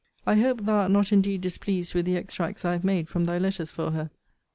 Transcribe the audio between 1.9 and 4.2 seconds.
with the extracts I have made from thy letters for her.